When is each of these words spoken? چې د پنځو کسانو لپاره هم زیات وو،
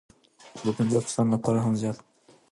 چې 0.55 0.61
د 0.67 0.69
پنځو 0.77 0.99
کسانو 1.07 1.31
لپاره 1.35 1.59
هم 1.65 1.73
زیات 1.81 1.97
وو، 1.99 2.05